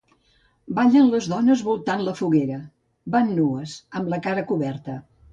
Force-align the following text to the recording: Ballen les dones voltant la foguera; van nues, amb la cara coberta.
Ballen 0.77 1.09
les 1.09 1.25
dones 1.33 1.59
voltant 1.67 2.01
la 2.07 2.13
foguera; 2.21 2.57
van 3.17 3.29
nues, 3.41 3.75
amb 4.01 4.09
la 4.15 4.19
cara 4.29 4.45
coberta. 4.53 4.97